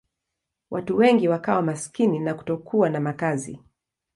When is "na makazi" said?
2.89-3.59